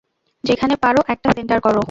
[0.43, 1.75] যেখানে পার একটা সেণ্টার কর।